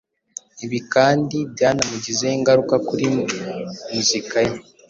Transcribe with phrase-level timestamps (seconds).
[0.65, 3.05] Ibi kandi byanamugizeho ingaruka kuri
[3.93, 4.55] muzika ye